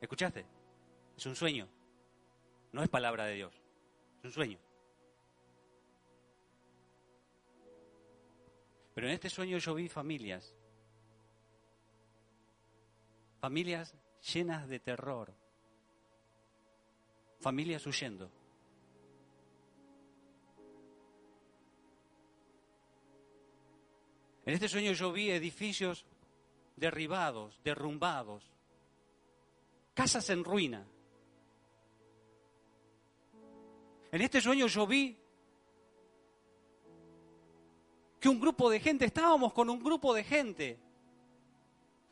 [0.01, 0.45] ¿Escuchaste?
[1.17, 1.69] Es un sueño.
[2.73, 3.55] No es palabra de Dios.
[4.19, 4.59] Es un sueño.
[8.95, 10.56] Pero en este sueño yo vi familias.
[13.47, 13.95] Familias
[14.35, 15.33] llenas de terror.
[17.39, 18.29] Familias huyendo.
[24.45, 26.05] En este sueño yo vi edificios
[26.75, 28.51] derribados, derrumbados,
[29.95, 30.85] casas en ruina.
[34.11, 35.17] En este sueño yo vi
[38.19, 40.86] que un grupo de gente, estábamos con un grupo de gente,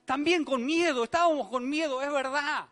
[0.05, 2.69] también con miedo, estábamos con miedo, es verdad.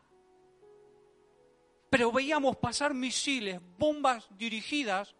[1.90, 5.14] Pero veíamos pasar misiles, bombas dirigidas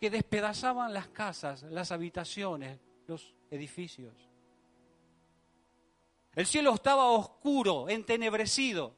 [0.00, 4.14] que despedazaban las casas, las habitaciones, los edificios.
[6.34, 8.94] El cielo estaba oscuro, entenebrecido.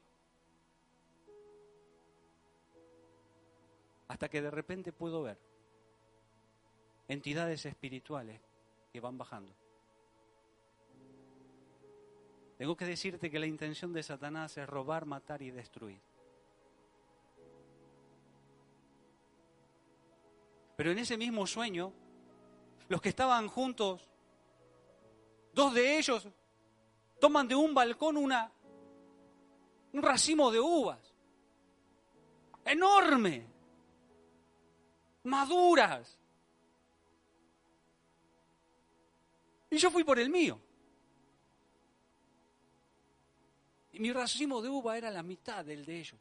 [4.09, 5.39] Hasta que de repente puedo ver
[7.09, 8.41] entidades espirituales
[8.93, 9.55] que van bajando.
[12.61, 15.99] Tengo que decirte que la intención de Satanás es robar, matar y destruir.
[20.77, 21.91] Pero en ese mismo sueño,
[22.91, 24.11] los que estaban juntos,
[25.55, 26.29] dos de ellos
[27.19, 28.53] toman de un balcón una,
[29.95, 31.15] un racimo de uvas,
[32.67, 33.47] enorme,
[35.23, 36.19] maduras,
[39.71, 40.61] Y yo fui por el mío.
[44.01, 46.19] Mi racimo de uva era la mitad del de ellos.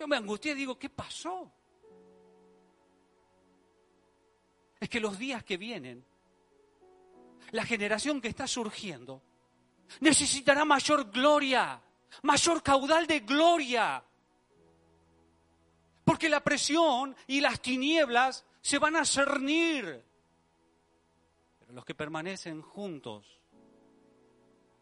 [0.00, 1.52] Yo me angustié y digo, ¿qué pasó?
[4.80, 6.02] Es que los días que vienen,
[7.50, 9.22] la generación que está surgiendo,
[10.00, 11.78] necesitará mayor gloria,
[12.22, 14.02] mayor caudal de gloria.
[16.06, 20.02] Porque la presión y las tinieblas se van a cernir
[21.68, 23.38] los que permanecen juntos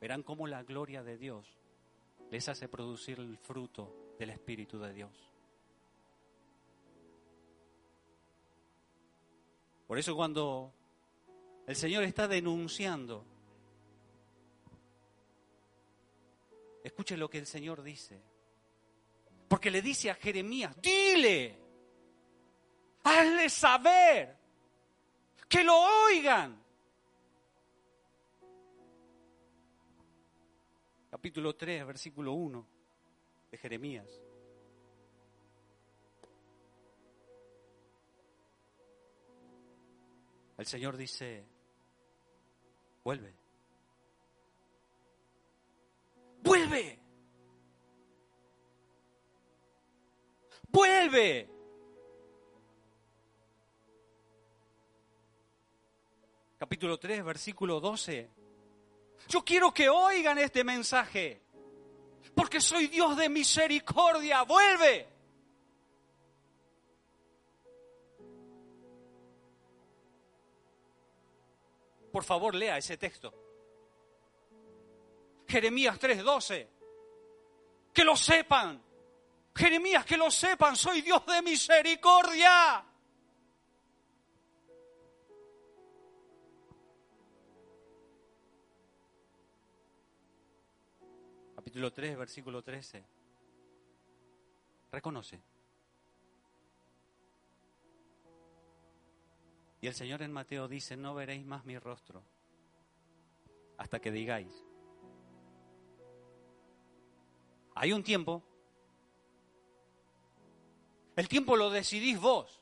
[0.01, 1.47] verán cómo la gloria de Dios
[2.30, 5.12] les hace producir el fruto del Espíritu de Dios.
[9.86, 10.72] Por eso cuando
[11.66, 13.24] el Señor está denunciando,
[16.82, 18.20] escuche lo que el Señor dice.
[19.49, 21.57] Porque le dice a Jeremías, dile,
[23.05, 24.36] hazle saber,
[25.49, 25.76] que lo
[26.07, 26.66] oigan.
[31.27, 32.68] Capítulo 3, versículo 1
[33.51, 34.22] de Jeremías.
[40.57, 41.45] El Señor dice,
[43.03, 43.35] vuelve,
[46.45, 47.01] vuelve,
[50.68, 51.51] vuelve.
[56.57, 58.36] Capítulo 3, versículo 12
[59.29, 61.43] yo quiero que oigan este mensaje,
[62.35, 64.43] porque soy Dios de misericordia.
[64.43, 65.09] Vuelve.
[72.12, 73.35] Por favor, lea ese texto.
[75.47, 76.68] Jeremías 3:12.
[77.93, 78.83] Que lo sepan.
[79.55, 82.86] Jeremías, que lo sepan, soy Dios de misericordia.
[91.77, 93.05] Capítulo 3, versículo 13.
[94.91, 95.43] Reconoce.
[99.83, 102.22] Y el Señor en Mateo dice, no veréis más mi rostro
[103.77, 104.64] hasta que digáis.
[107.74, 108.43] Hay un tiempo
[111.14, 112.59] El tiempo lo decidís vos.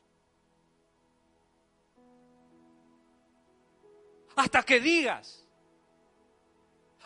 [4.35, 5.47] Hasta que digas.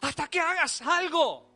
[0.01, 1.48] Hasta que hagas algo.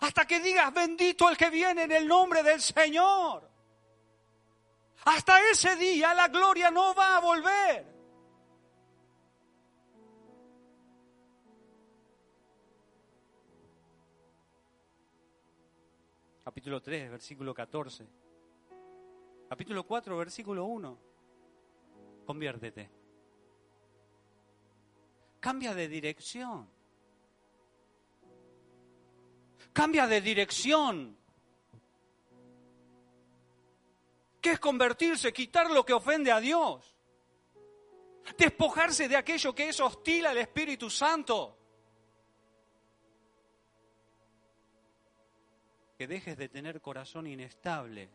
[0.00, 3.48] Hasta que digas, bendito el que viene en el nombre del Señor.
[5.04, 7.98] Hasta ese día la gloria no va a volver.
[16.44, 18.06] Capítulo 3, versículo 14.
[19.48, 20.98] Capítulo 4, versículo 1.
[22.24, 22.90] Conviértete.
[25.40, 26.77] Cambia de dirección.
[29.78, 31.16] Cambia de dirección.
[34.40, 35.32] ¿Qué es convertirse?
[35.32, 36.96] Quitar lo que ofende a Dios.
[38.36, 41.56] Despojarse de aquello que es hostil al Espíritu Santo.
[45.96, 48.10] Que dejes de tener corazón inestable,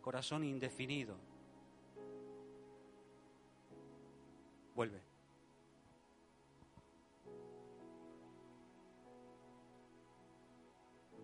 [0.00, 1.16] corazón indefinido.
[4.74, 5.11] Vuelve.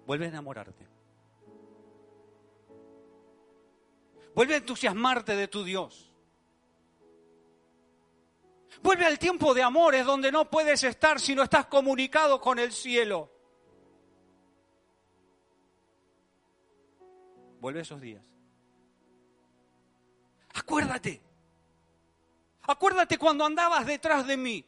[0.09, 0.87] Vuelve a enamorarte.
[4.35, 6.11] Vuelve a entusiasmarte de tu Dios.
[8.83, 12.73] Vuelve al tiempo de amores donde no puedes estar si no estás comunicado con el
[12.73, 13.31] cielo.
[17.61, 18.25] Vuelve a esos días.
[20.55, 21.21] Acuérdate.
[22.63, 24.65] Acuérdate cuando andabas detrás de mí.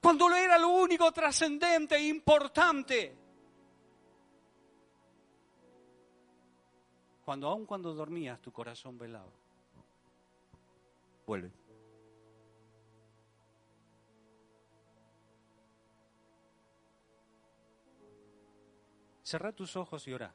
[0.00, 3.27] Cuando era lo único trascendente e importante.
[7.28, 9.30] Cuando aun cuando dormías tu corazón velaba.
[11.26, 11.52] Vuelve.
[19.22, 20.34] Cerra tus ojos y ora.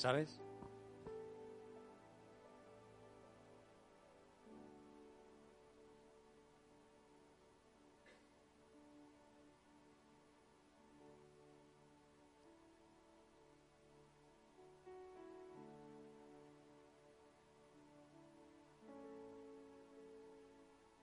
[0.00, 0.40] ¿Sabes?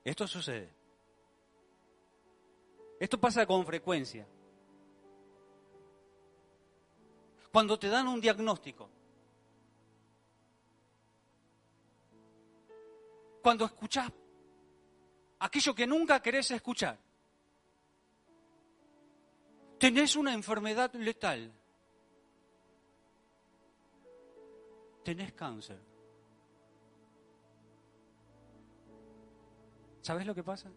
[0.04, 0.74] Esto sucede.
[3.00, 4.26] Esto pasa con frecuencia.
[7.58, 8.88] Cuando te dan un diagnóstico,
[13.42, 14.12] cuando escuchas
[15.40, 17.00] aquello que nunca querés escuchar,
[19.80, 21.52] tenés una enfermedad letal,
[25.04, 25.80] tenés cáncer.
[30.04, 30.70] ¿Sabes lo que pasa?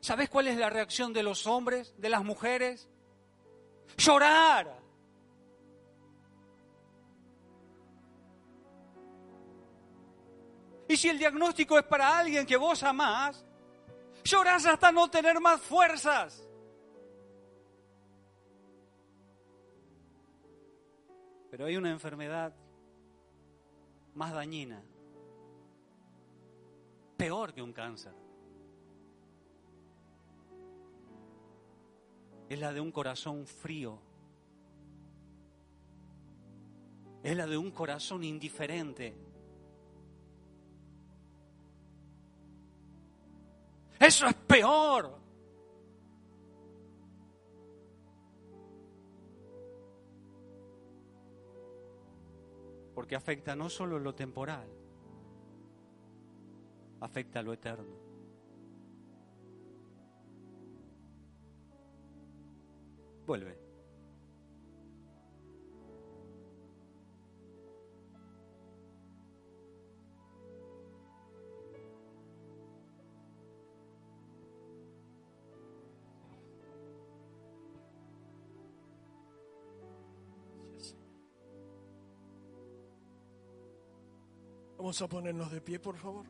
[0.00, 2.90] ¿Sabes cuál es la reacción de los hombres, de las mujeres?
[3.96, 4.81] Llorar.
[10.92, 13.42] Y si el diagnóstico es para alguien que vos amás,
[14.24, 16.46] llorás hasta no tener más fuerzas.
[21.50, 22.54] Pero hay una enfermedad
[24.14, 24.82] más dañina,
[27.16, 28.12] peor que un cáncer.
[32.50, 33.98] Es la de un corazón frío.
[37.22, 39.31] Es la de un corazón indiferente.
[44.02, 45.16] Eso es peor.
[52.96, 54.66] Porque afecta no solo lo temporal,
[57.00, 57.94] afecta lo eterno.
[63.24, 63.71] Vuelve.
[84.92, 86.26] Vamos a ponernos de pie, por favor.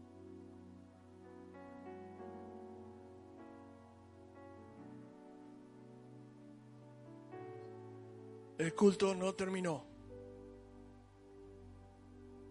[8.59, 9.85] El culto no terminó.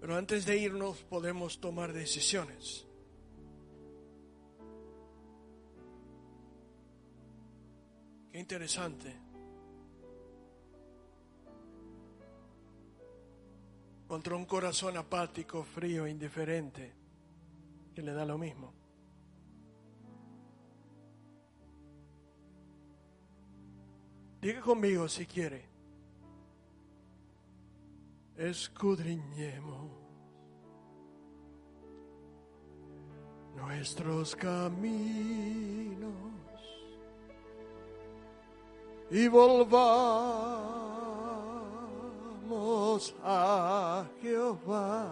[0.01, 2.85] Pero antes de irnos podemos tomar decisiones.
[8.33, 9.30] Qué interesante.
[14.11, 16.91] Contra un corazón apático, frío, indiferente,
[17.95, 18.73] que le da lo mismo.
[24.41, 25.63] Diga conmigo si quiere.
[28.35, 29.91] Escudriñemos
[33.55, 36.11] nuestros caminos
[39.09, 40.90] y volvamos
[43.23, 45.07] a Jehová.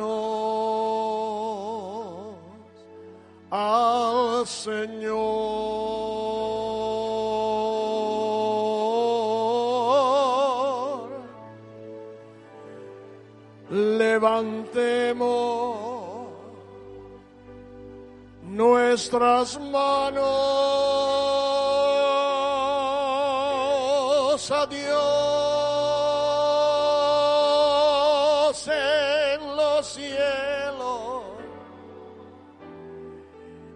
[3.50, 5.10] al Señor.
[13.70, 15.59] Levantemos
[18.60, 20.26] nuestras manos.
[24.52, 24.90] A Dios
[28.68, 31.24] en los cielos.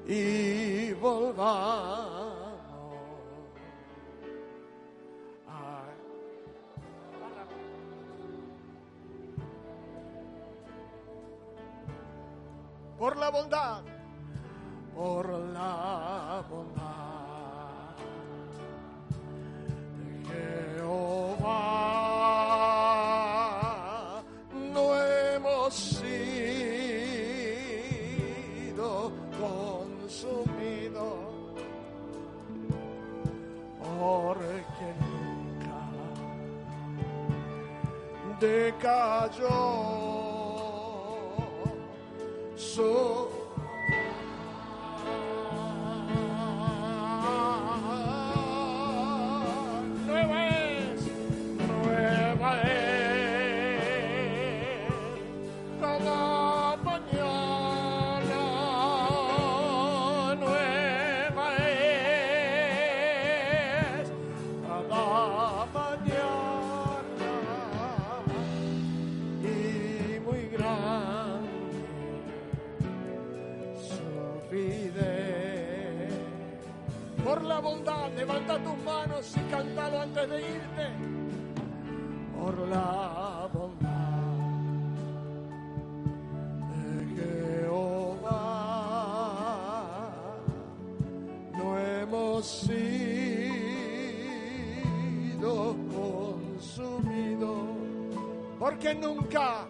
[0.06, 2.34] Y volvamos.
[12.98, 13.84] Por la bondad,
[14.96, 17.96] por la bondad
[20.28, 20.40] de
[20.78, 21.64] Jehová.
[24.74, 26.22] No hemos sido
[29.40, 31.18] consumidos
[33.80, 35.78] porque nunca
[38.40, 39.60] decayó
[42.56, 43.23] su
[59.14, 59.43] nueva
[98.84, 99.66] Porque nunca,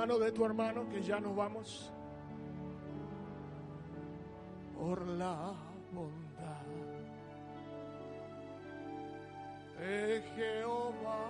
[0.00, 1.92] mano de tu hermano que ya nos vamos.
[4.78, 5.52] Por la
[5.92, 6.64] bondad
[9.78, 11.26] de Jehová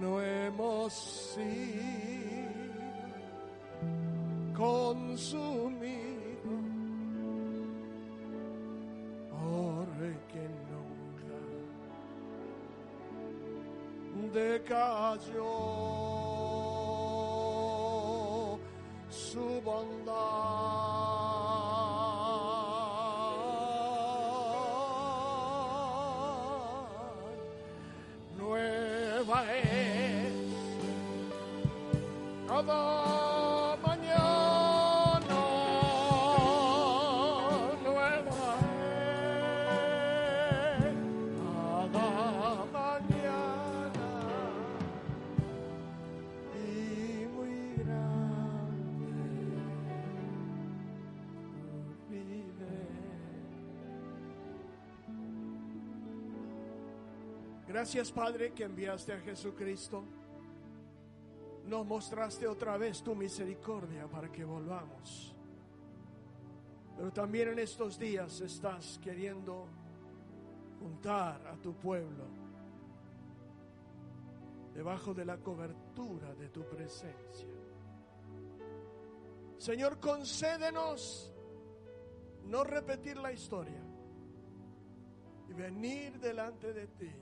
[0.00, 0.94] no hemos
[1.34, 1.44] sido
[4.56, 6.13] consumidos
[14.64, 15.44] decayó
[19.10, 20.14] su bondad.
[28.38, 30.32] Nueva es
[32.48, 33.03] cada
[57.84, 60.02] Gracias Padre que enviaste a Jesucristo
[61.66, 65.36] nos mostraste otra vez tu misericordia para que volvamos.
[66.96, 69.66] Pero también en estos días estás queriendo
[70.80, 72.24] juntar a tu pueblo
[74.72, 77.48] debajo de la cobertura de tu presencia.
[79.58, 81.30] Señor, concédenos
[82.46, 83.82] no repetir la historia
[85.50, 87.12] y venir delante de ti,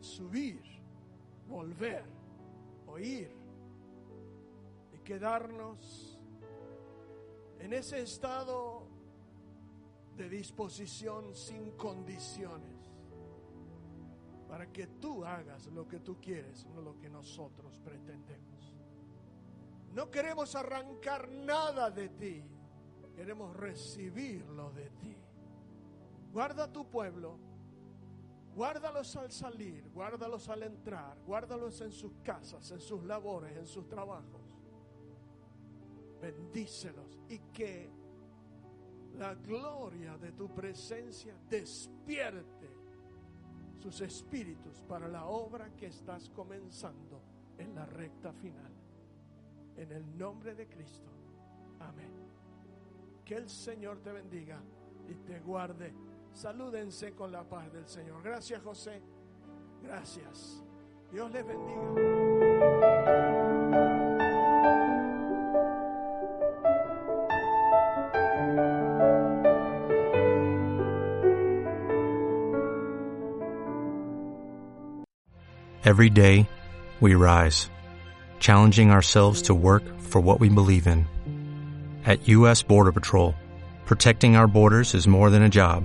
[0.00, 0.62] subir,
[1.48, 2.04] volver,
[2.86, 3.30] oír
[4.92, 6.18] y quedarnos
[7.58, 8.86] en ese estado
[10.16, 12.80] de disposición sin condiciones
[14.48, 18.74] para que tú hagas lo que tú quieres, no lo que nosotros pretendemos.
[19.92, 22.42] No queremos arrancar nada de ti,
[23.14, 25.16] queremos recibirlo de ti.
[26.32, 27.38] Guarda tu pueblo,
[28.60, 33.88] guárdalos al salir, guárdalos al entrar, guárdalos en sus casas, en sus labores, en sus
[33.88, 34.42] trabajos.
[36.20, 37.90] Bendícelos y que
[39.16, 42.68] la gloria de tu presencia despierte
[43.78, 47.22] sus espíritus para la obra que estás comenzando
[47.56, 48.74] en la recta final.
[49.74, 51.08] En el nombre de Cristo.
[51.78, 52.12] Amén.
[53.24, 54.60] Que el Señor te bendiga
[55.08, 56.09] y te guarde.
[56.34, 58.22] Salúdense con la paz del Señor.
[58.22, 59.00] Gracias José.
[59.82, 60.62] Gracias.
[61.12, 63.00] Dios les bendiga.
[75.82, 76.48] Every day,
[77.00, 77.68] we rise,
[78.38, 81.06] challenging ourselves to work for what we believe in.
[82.04, 82.62] At U.S.
[82.62, 83.34] Border Patrol,
[83.86, 85.84] protecting our borders is more than a job,